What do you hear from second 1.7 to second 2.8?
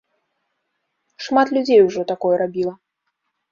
ужо такое рабіла.